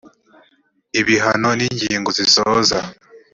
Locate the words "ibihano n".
0.99-1.61